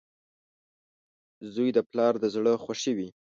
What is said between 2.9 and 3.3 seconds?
وي.